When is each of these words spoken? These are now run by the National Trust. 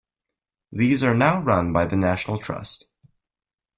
These 0.71 1.03
are 1.03 1.13
now 1.13 1.43
run 1.43 1.71
by 1.73 1.85
the 1.85 1.95
National 1.95 2.39
Trust. 2.39 2.89